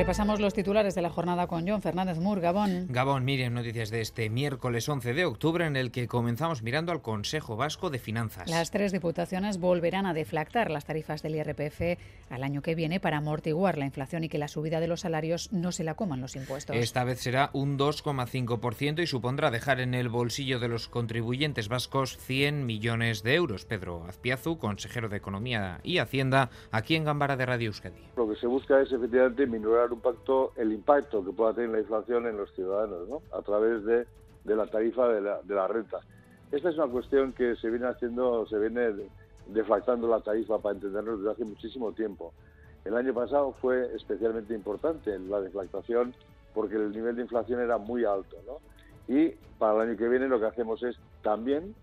Repasamos 0.00 0.40
los 0.40 0.54
titulares 0.54 0.94
de 0.94 1.02
la 1.02 1.10
jornada 1.10 1.46
con 1.46 1.68
John 1.68 1.82
Fernández 1.82 2.18
Mur, 2.18 2.40
Gabón. 2.40 2.86
Gabón, 2.88 3.22
miren 3.26 3.52
noticias 3.52 3.90
de 3.90 4.00
este 4.00 4.30
miércoles 4.30 4.88
11 4.88 5.12
de 5.12 5.26
octubre 5.26 5.66
en 5.66 5.76
el 5.76 5.90
que 5.90 6.08
comenzamos 6.08 6.62
mirando 6.62 6.90
al 6.90 7.02
Consejo 7.02 7.54
Vasco 7.54 7.90
de 7.90 7.98
Finanzas. 7.98 8.48
Las 8.48 8.70
tres 8.70 8.92
diputaciones 8.92 9.60
volverán 9.60 10.06
a 10.06 10.14
deflactar 10.14 10.70
las 10.70 10.86
tarifas 10.86 11.22
del 11.22 11.34
IRPF 11.34 12.00
al 12.30 12.44
año 12.44 12.62
que 12.62 12.74
viene 12.74 12.98
para 12.98 13.18
amortiguar 13.18 13.76
la 13.76 13.84
inflación 13.84 14.24
y 14.24 14.30
que 14.30 14.38
la 14.38 14.48
subida 14.48 14.80
de 14.80 14.88
los 14.88 15.00
salarios 15.00 15.52
no 15.52 15.70
se 15.70 15.84
la 15.84 15.96
coman 15.96 16.22
los 16.22 16.34
impuestos. 16.34 16.74
Esta 16.74 17.04
vez 17.04 17.20
será 17.20 17.50
un 17.52 17.78
2,5% 17.78 19.02
y 19.02 19.06
supondrá 19.06 19.50
dejar 19.50 19.80
en 19.80 19.92
el 19.92 20.08
bolsillo 20.08 20.60
de 20.60 20.68
los 20.68 20.88
contribuyentes 20.88 21.68
vascos 21.68 22.16
100 22.16 22.64
millones 22.64 23.22
de 23.22 23.34
euros. 23.34 23.66
Pedro 23.66 24.06
Azpiazu, 24.08 24.56
consejero 24.56 25.10
de 25.10 25.18
Economía 25.18 25.80
y 25.82 25.98
Hacienda, 25.98 26.48
aquí 26.70 26.96
en 26.96 27.04
Gambara 27.04 27.36
de 27.36 27.44
Radio 27.44 27.66
Euskadi. 27.66 28.00
Lo 28.16 28.26
que 28.26 28.36
se 28.36 28.46
busca 28.46 28.80
es 28.80 28.90
efectivamente 28.90 29.46
minorar 29.46 29.89
un 29.92 30.00
pacto, 30.00 30.52
el 30.56 30.72
impacto 30.72 31.24
que 31.24 31.32
pueda 31.32 31.54
tener 31.54 31.70
la 31.70 31.80
inflación 31.80 32.26
en 32.26 32.36
los 32.36 32.52
ciudadanos, 32.52 33.08
¿no? 33.08 33.22
a 33.32 33.42
través 33.42 33.84
de, 33.84 34.06
de 34.44 34.56
la 34.56 34.66
tarifa 34.66 35.08
de 35.08 35.20
la, 35.20 35.40
de 35.42 35.54
la, 35.54 35.68
renta. 35.68 35.98
Esta 36.52 36.70
es 36.70 36.76
una 36.76 36.88
cuestión 36.88 37.32
que 37.32 37.56
se 37.56 37.70
viene 37.70 37.86
haciendo, 37.86 38.46
se 38.46 38.58
viene 38.58 38.92
deflactando 39.46 40.08
la 40.08 40.20
tarifa, 40.20 40.58
para 40.58 40.74
entendernos, 40.74 41.18
desde 41.18 41.32
hace 41.32 41.44
muchísimo 41.44 41.92
tiempo. 41.92 42.32
El 42.84 42.96
año 42.96 43.12
pasado 43.12 43.54
fue 43.60 43.94
especialmente 43.94 44.54
importante 44.54 45.18
la 45.18 45.40
deflactación 45.40 46.14
porque 46.54 46.76
el 46.76 46.90
nivel 46.92 47.16
de 47.16 47.22
inflación 47.22 47.60
era 47.60 47.78
muy 47.78 48.04
alto. 48.04 48.36
¿no? 48.46 49.14
Y 49.14 49.30
para 49.58 49.74
el 49.74 49.90
año 49.90 49.98
que 49.98 50.08
viene 50.08 50.28
lo 50.28 50.40
que 50.40 50.46
hacemos 50.46 50.82
es 50.82 50.96
también 51.22 51.74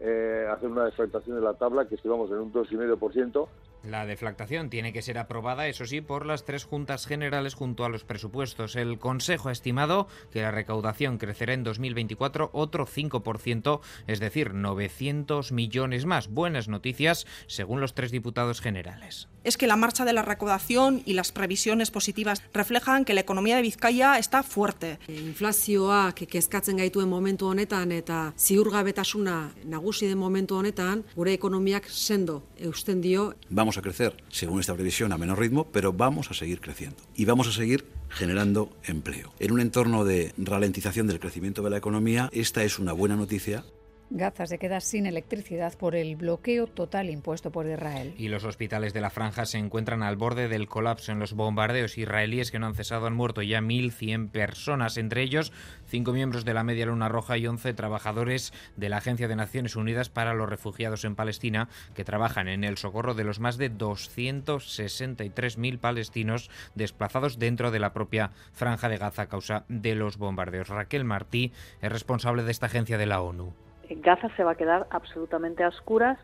eh, 0.00 0.46
hacer 0.50 0.68
una 0.68 0.84
deflactación 0.84 1.36
de 1.36 1.42
la 1.42 1.54
tabla, 1.54 1.86
que 1.86 1.94
estivamos 1.94 2.30
en 2.30 2.38
un 2.38 2.52
2,5%, 2.52 3.48
la 3.86 4.06
deflactación 4.06 4.70
tiene 4.70 4.92
que 4.92 5.02
ser 5.02 5.18
aprobada, 5.18 5.68
eso 5.68 5.86
sí, 5.86 6.00
por 6.00 6.26
las 6.26 6.44
tres 6.44 6.64
juntas 6.64 7.06
generales 7.06 7.54
junto 7.54 7.84
a 7.84 7.88
los 7.88 8.04
presupuestos. 8.04 8.76
El 8.76 8.98
Consejo 8.98 9.48
ha 9.48 9.52
estimado 9.52 10.08
que 10.32 10.42
la 10.42 10.50
recaudación 10.50 11.18
crecerá 11.18 11.54
en 11.54 11.64
2024 11.64 12.50
otro 12.52 12.86
5%, 12.86 13.80
es 14.06 14.20
decir, 14.20 14.54
900 14.54 15.52
millones 15.52 16.04
más. 16.04 16.28
Buenas 16.28 16.68
noticias, 16.68 17.26
según 17.46 17.80
los 17.80 17.94
tres 17.94 18.10
diputados 18.10 18.60
generales. 18.60 19.28
Es 19.44 19.56
que 19.56 19.68
la 19.68 19.76
marcha 19.76 20.04
de 20.04 20.12
la 20.12 20.22
recaudación 20.22 21.02
y 21.04 21.12
las 21.12 21.30
previsiones 21.30 21.90
positivas 21.90 22.42
reflejan 22.52 23.04
que 23.04 23.14
la 23.14 23.20
economía 23.20 23.56
de 23.56 23.62
Vizcaya 23.62 24.18
está 24.18 24.42
fuerte. 24.42 24.98
Inflazioak 25.08 26.26
kezkatzen 26.26 26.78
gaituen 26.78 27.08
momentu 27.08 27.46
honetan 27.46 27.92
eta 27.92 28.34
ziurgabetasuna 28.36 29.52
nagusi 29.64 30.08
den 30.10 30.18
momentu 30.18 30.56
honetan, 30.58 31.04
gure 31.14 31.32
ekonomiak 31.32 31.86
sendo 31.88 32.42
eusten 32.58 33.00
dio. 33.00 33.34
Vamos 33.48 33.75
a 33.78 33.82
crecer, 33.82 34.16
según 34.28 34.60
esta 34.60 34.74
previsión, 34.74 35.12
a 35.12 35.18
menor 35.18 35.38
ritmo, 35.38 35.66
pero 35.72 35.92
vamos 35.92 36.30
a 36.30 36.34
seguir 36.34 36.60
creciendo. 36.60 36.96
Y 37.14 37.24
vamos 37.24 37.48
a 37.48 37.52
seguir 37.52 37.86
generando 38.08 38.70
empleo. 38.84 39.32
En 39.38 39.52
un 39.52 39.60
entorno 39.60 40.04
de 40.04 40.32
ralentización 40.36 41.06
del 41.06 41.20
crecimiento 41.20 41.62
de 41.62 41.70
la 41.70 41.76
economía, 41.76 42.30
esta 42.32 42.64
es 42.64 42.78
una 42.78 42.92
buena 42.92 43.16
noticia 43.16 43.64
Gaza 44.08 44.46
se 44.46 44.58
queda 44.58 44.80
sin 44.80 45.04
electricidad 45.04 45.76
por 45.76 45.96
el 45.96 46.14
bloqueo 46.14 46.68
total 46.68 47.10
impuesto 47.10 47.50
por 47.50 47.66
Israel. 47.66 48.14
Y 48.16 48.28
los 48.28 48.44
hospitales 48.44 48.94
de 48.94 49.00
la 49.00 49.10
franja 49.10 49.46
se 49.46 49.58
encuentran 49.58 50.04
al 50.04 50.14
borde 50.16 50.46
del 50.46 50.68
colapso 50.68 51.10
en 51.10 51.18
los 51.18 51.32
bombardeos 51.32 51.98
israelíes 51.98 52.52
que 52.52 52.60
no 52.60 52.66
han 52.66 52.76
cesado. 52.76 53.06
Han 53.06 53.14
muerto 53.14 53.42
ya 53.42 53.60
1.100 53.60 54.30
personas, 54.30 54.96
entre 54.96 55.22
ellos 55.22 55.52
cinco 55.86 56.12
miembros 56.12 56.44
de 56.44 56.54
la 56.54 56.62
Media 56.62 56.86
Luna 56.86 57.08
Roja 57.08 57.36
y 57.36 57.48
11 57.48 57.74
trabajadores 57.74 58.52
de 58.76 58.88
la 58.88 58.98
Agencia 58.98 59.26
de 59.26 59.34
Naciones 59.34 59.74
Unidas 59.74 60.08
para 60.08 60.34
los 60.34 60.48
Refugiados 60.48 61.04
en 61.04 61.16
Palestina 61.16 61.68
que 61.94 62.04
trabajan 62.04 62.46
en 62.46 62.62
el 62.62 62.78
socorro 62.78 63.14
de 63.14 63.24
los 63.24 63.40
más 63.40 63.58
de 63.58 63.72
263.000 63.72 65.78
palestinos 65.78 66.48
desplazados 66.76 67.40
dentro 67.40 67.72
de 67.72 67.80
la 67.80 67.92
propia 67.92 68.30
franja 68.52 68.88
de 68.88 68.98
Gaza 68.98 69.22
a 69.22 69.28
causa 69.28 69.64
de 69.68 69.96
los 69.96 70.16
bombardeos. 70.16 70.68
Raquel 70.68 71.04
Martí 71.04 71.50
es 71.82 71.90
responsable 71.90 72.44
de 72.44 72.52
esta 72.52 72.66
agencia 72.66 72.98
de 72.98 73.06
la 73.06 73.20
ONU. 73.20 73.65
Gaza 73.90 74.28
se 74.36 74.44
va 74.44 74.52
a 74.52 74.54
quedar 74.56 74.86
absolutamente 74.90 75.64
a 75.64 75.68
oscuras 75.68 76.18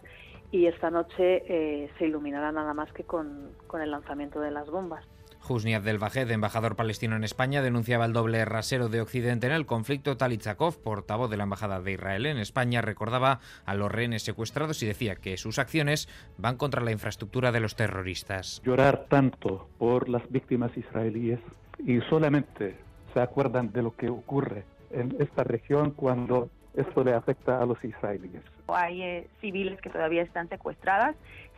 y 0.50 0.66
esta 0.66 0.90
noche 0.90 1.42
eh, 1.48 1.90
se 1.98 2.06
iluminará 2.06 2.52
nada 2.52 2.74
más 2.74 2.92
que 2.92 3.04
con, 3.04 3.52
con 3.66 3.80
el 3.80 3.90
lanzamiento 3.90 4.40
de 4.40 4.50
las 4.50 4.68
bombas. 4.68 5.04
Husniat 5.48 5.82
del 5.82 5.98
Bajed, 5.98 6.30
embajador 6.30 6.76
palestino 6.76 7.16
en 7.16 7.24
España, 7.24 7.62
denunciaba 7.62 8.04
el 8.04 8.12
doble 8.12 8.44
rasero 8.44 8.88
de 8.88 9.00
Occidente 9.00 9.48
en 9.48 9.52
el 9.52 9.66
conflicto. 9.66 10.16
Talitzakov, 10.16 10.78
portavoz 10.82 11.30
de 11.30 11.36
la 11.36 11.44
Embajada 11.44 11.80
de 11.80 11.92
Israel 11.92 12.26
en 12.26 12.38
España, 12.38 12.80
recordaba 12.80 13.40
a 13.64 13.74
los 13.74 13.90
rehenes 13.90 14.22
secuestrados 14.22 14.82
y 14.82 14.86
decía 14.86 15.16
que 15.16 15.36
sus 15.36 15.58
acciones 15.58 16.08
van 16.38 16.56
contra 16.56 16.82
la 16.82 16.92
infraestructura 16.92 17.50
de 17.50 17.60
los 17.60 17.74
terroristas. 17.74 18.62
Llorar 18.64 19.06
tanto 19.08 19.68
por 19.78 20.08
las 20.08 20.22
víctimas 20.30 20.76
israelíes 20.76 21.40
y 21.78 22.00
solamente 22.02 22.76
se 23.12 23.20
acuerdan 23.20 23.72
de 23.72 23.82
lo 23.82 23.96
que 23.96 24.10
ocurre 24.10 24.64
en 24.90 25.16
esta 25.18 25.42
región 25.42 25.90
cuando 25.90 26.50
esto 26.74 27.04
le 27.04 27.14
afecta 27.14 27.60
a 27.60 27.66
los 27.66 27.82
israelíes. 27.84 28.42
Hay 28.68 29.02
eh, 29.02 29.28
civiles 29.40 29.80
que 29.80 29.90
todavía 29.90 30.22
están 30.22 30.48
secuestradas. 30.48 31.16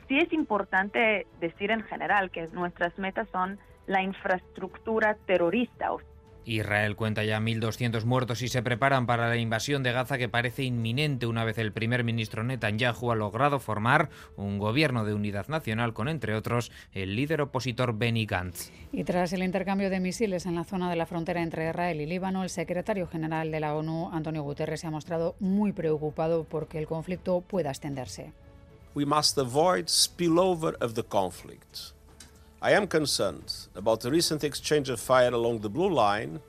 Sí 0.08 0.18
es 0.18 0.32
importante 0.32 1.26
decir 1.40 1.70
en 1.70 1.82
general 1.82 2.30
que 2.30 2.48
nuestras 2.48 2.96
metas 2.98 3.28
son 3.30 3.58
la 3.86 4.02
infraestructura 4.02 5.16
terrorista, 5.26 5.90
Israel 6.44 6.96
cuenta 6.96 7.24
ya 7.24 7.40
1.200 7.40 8.04
muertos 8.04 8.42
y 8.42 8.48
se 8.48 8.62
preparan 8.62 9.06
para 9.06 9.28
la 9.28 9.36
invasión 9.36 9.82
de 9.82 9.92
Gaza 9.92 10.18
que 10.18 10.28
parece 10.28 10.62
inminente 10.62 11.26
una 11.26 11.44
vez 11.44 11.58
el 11.58 11.72
primer 11.72 12.04
ministro 12.04 12.44
Netanyahu 12.44 13.10
ha 13.10 13.14
logrado 13.14 13.58
formar 13.58 14.10
un 14.36 14.58
gobierno 14.58 15.04
de 15.04 15.14
unidad 15.14 15.48
nacional 15.48 15.92
con, 15.94 16.08
entre 16.08 16.34
otros, 16.34 16.70
el 16.92 17.16
líder 17.16 17.40
opositor 17.40 17.96
Benny 17.96 18.26
Gantz. 18.26 18.70
Y 18.92 19.04
tras 19.04 19.32
el 19.32 19.42
intercambio 19.42 19.90
de 19.90 20.00
misiles 20.00 20.46
en 20.46 20.54
la 20.54 20.64
zona 20.64 20.90
de 20.90 20.96
la 20.96 21.06
frontera 21.06 21.42
entre 21.42 21.68
Israel 21.68 22.00
y 22.00 22.06
Líbano, 22.06 22.42
el 22.42 22.50
secretario 22.50 23.06
general 23.06 23.50
de 23.50 23.60
la 23.60 23.74
ONU, 23.74 24.10
Antonio 24.12 24.42
Guterres, 24.42 24.80
se 24.80 24.86
ha 24.86 24.90
mostrado 24.90 25.36
muy 25.40 25.72
preocupado 25.72 26.44
porque 26.44 26.78
el 26.78 26.86
conflicto 26.86 27.40
pueda 27.40 27.70
extenderse. 27.70 28.32
We 28.94 29.04
must 29.04 29.36
avoid 29.38 29.88
spillover 29.88 30.76
of 30.80 30.94
the 30.94 31.02
conflict. 31.02 31.94
I 32.64 32.70
am 32.70 32.86
concerned 32.86 33.52
about 33.74 34.00
the 34.00 34.10
recent 34.10 34.42
exchange 34.42 34.88
of 34.88 34.98
fire 34.98 35.28
along 35.28 35.58
the 35.58 35.68
Blue 35.68 35.92
Line 35.92 36.40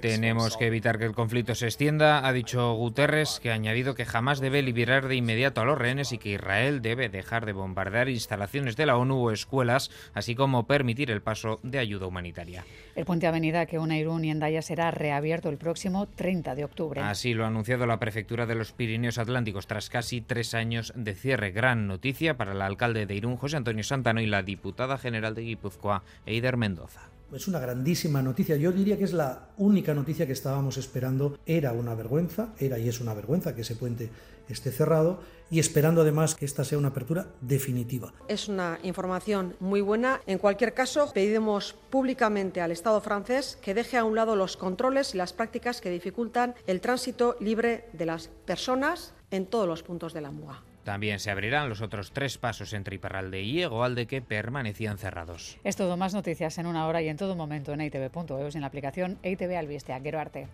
tenemos 0.00 0.56
que 0.56 0.66
evitar 0.66 0.98
que 0.98 1.04
el 1.04 1.14
conflicto 1.14 1.54
se 1.54 1.66
extienda, 1.66 2.26
ha 2.26 2.32
dicho 2.32 2.72
Guterres, 2.74 3.40
que 3.40 3.50
ha 3.50 3.54
añadido 3.54 3.94
que 3.94 4.06
jamás 4.06 4.40
debe 4.40 4.62
liberar 4.62 5.08
de 5.08 5.16
inmediato 5.16 5.60
a 5.60 5.64
los 5.64 5.76
rehenes 5.76 6.12
y 6.12 6.18
que 6.18 6.30
Israel 6.30 6.80
debe 6.80 7.08
dejar 7.08 7.44
de 7.44 7.52
bombardear 7.52 8.08
instalaciones 8.08 8.76
de 8.76 8.86
la 8.86 8.96
ONU 8.96 9.16
o 9.16 9.30
escuelas, 9.32 9.90
así 10.14 10.34
como 10.34 10.66
permitir 10.66 11.10
el 11.10 11.20
paso 11.20 11.60
de 11.62 11.78
ayuda 11.78 12.06
humanitaria. 12.06 12.64
El 12.96 13.04
puente 13.04 13.26
Avenida 13.26 13.66
que 13.66 13.78
une 13.78 13.98
Irún 13.98 14.24
y 14.24 14.30
Endaya 14.30 14.62
será 14.62 14.90
reabierto 14.90 15.50
el 15.50 15.58
próximo 15.58 16.06
30 16.06 16.54
de 16.54 16.64
octubre. 16.64 17.00
Así 17.02 17.34
lo 17.34 17.44
ha 17.44 17.48
anunciado 17.48 17.86
la 17.86 18.00
prefectura 18.00 18.46
de 18.46 18.54
los 18.54 18.72
Pirineos 18.72 19.18
Atlánticos 19.18 19.66
tras 19.66 19.90
casi 19.90 20.20
tres 20.20 20.54
años 20.54 20.92
de 20.96 21.14
cierre. 21.14 21.52
Gran 21.52 21.86
noticia 21.86 22.36
para 22.36 22.52
el 22.52 22.62
alcalde 22.62 23.06
de 23.06 23.14
Irún, 23.14 23.36
José 23.36 23.56
Antonio 23.56 23.84
Santano, 23.84 24.20
y 24.20 24.26
la 24.26 24.42
diputada 24.42 24.98
general 24.98 25.34
de 25.34 25.42
Guipúzcoa, 25.42 26.02
Eider 26.26 26.56
Mendoza 26.56 27.10
es 27.32 27.48
una 27.48 27.58
grandísima 27.58 28.22
noticia. 28.22 28.56
Yo 28.56 28.72
diría 28.72 28.96
que 28.96 29.04
es 29.04 29.12
la 29.12 29.48
única 29.58 29.94
noticia 29.94 30.26
que 30.26 30.32
estábamos 30.32 30.76
esperando. 30.76 31.38
Era 31.46 31.72
una 31.72 31.94
vergüenza, 31.94 32.54
era 32.58 32.78
y 32.78 32.88
es 32.88 33.00
una 33.00 33.14
vergüenza 33.14 33.54
que 33.54 33.62
ese 33.62 33.76
puente 33.76 34.10
esté 34.48 34.70
cerrado 34.70 35.20
y 35.50 35.58
esperando 35.58 36.02
además 36.02 36.34
que 36.34 36.44
esta 36.44 36.64
sea 36.64 36.78
una 36.78 36.88
apertura 36.88 37.26
definitiva. 37.40 38.12
Es 38.28 38.48
una 38.48 38.78
información 38.82 39.56
muy 39.60 39.80
buena. 39.80 40.20
En 40.26 40.38
cualquier 40.38 40.74
caso, 40.74 41.10
pedimos 41.12 41.74
públicamente 41.90 42.60
al 42.60 42.72
Estado 42.72 43.00
francés 43.00 43.58
que 43.60 43.74
deje 43.74 43.96
a 43.96 44.04
un 44.04 44.14
lado 44.14 44.36
los 44.36 44.56
controles 44.56 45.14
y 45.14 45.18
las 45.18 45.32
prácticas 45.32 45.80
que 45.80 45.90
dificultan 45.90 46.54
el 46.66 46.80
tránsito 46.80 47.36
libre 47.40 47.88
de 47.92 48.06
las 48.06 48.28
personas 48.46 49.12
en 49.30 49.46
todos 49.46 49.68
los 49.68 49.82
puntos 49.82 50.12
de 50.12 50.20
la 50.20 50.30
MUA. 50.30 50.67
También 50.88 51.18
se 51.18 51.30
abrirán 51.30 51.68
los 51.68 51.82
otros 51.82 52.12
tres 52.12 52.38
pasos 52.38 52.72
entre 52.72 52.94
Iparralde 52.94 53.42
y 53.42 53.60
Egoalde 53.60 54.06
que 54.06 54.22
permanecían 54.22 54.96
cerrados. 54.96 55.58
Es 55.62 55.76
todo, 55.76 55.98
más 55.98 56.14
noticias 56.14 56.56
en 56.56 56.64
una 56.64 56.86
hora 56.86 57.02
y 57.02 57.08
en 57.08 57.18
todo 57.18 57.36
momento 57.36 57.74
en 57.74 57.82
itv.eus 57.82 58.54
en 58.54 58.62
la 58.62 58.68
aplicación 58.68 59.18
ITV 59.22 59.58
Albistea. 59.58 60.00
Quiero 60.00 60.18
arte. 60.18 60.48